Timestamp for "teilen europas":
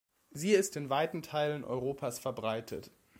1.21-2.17